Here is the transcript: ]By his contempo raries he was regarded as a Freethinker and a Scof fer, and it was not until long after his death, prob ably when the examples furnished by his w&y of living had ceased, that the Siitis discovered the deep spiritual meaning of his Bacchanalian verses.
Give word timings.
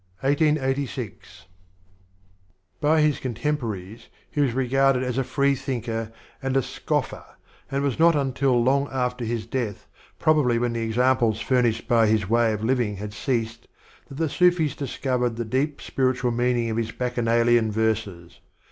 ]By 0.21 0.31
his 3.01 3.19
contempo 3.19 3.61
raries 3.69 4.07
he 4.31 4.41
was 4.41 4.53
regarded 4.53 5.03
as 5.03 5.19
a 5.19 5.23
Freethinker 5.23 6.11
and 6.41 6.57
a 6.57 6.61
Scof 6.61 7.05
fer, 7.09 7.23
and 7.69 7.83
it 7.83 7.85
was 7.85 7.99
not 7.99 8.15
until 8.15 8.63
long 8.63 8.87
after 8.91 9.23
his 9.23 9.45
death, 9.45 9.85
prob 10.17 10.39
ably 10.39 10.57
when 10.57 10.73
the 10.73 10.81
examples 10.81 11.39
furnished 11.39 11.87
by 11.87 12.07
his 12.07 12.21
w&y 12.21 12.47
of 12.47 12.63
living 12.63 12.95
had 12.97 13.13
ceased, 13.13 13.67
that 14.09 14.15
the 14.15 14.25
Siitis 14.27 14.75
discovered 14.75 15.35
the 15.35 15.45
deep 15.45 15.79
spiritual 15.79 16.31
meaning 16.31 16.71
of 16.71 16.77
his 16.77 16.91
Bacchanalian 16.91 17.71
verses. 17.71 18.39